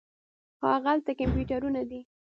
هاغلته 0.63 1.11
کمپیوټرونه 1.19 1.81
دي. 1.89 1.99